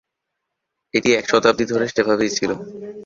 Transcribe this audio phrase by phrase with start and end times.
[0.93, 2.51] এটি এক শতাব্দী ধরে সেভাবেই ছিল।